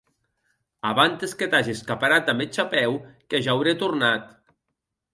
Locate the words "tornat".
3.85-4.29